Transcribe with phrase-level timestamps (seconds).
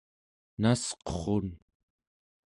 [0.61, 1.47] nasqurrun